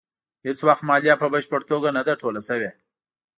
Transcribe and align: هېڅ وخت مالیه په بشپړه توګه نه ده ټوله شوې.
هېڅ 0.45 0.59
وخت 0.67 0.83
مالیه 0.89 1.15
په 1.21 1.27
بشپړه 1.33 1.65
توګه 1.71 1.89
نه 1.97 2.01
ده 2.07 2.13
ټوله 2.21 2.41
شوې. 2.47 2.69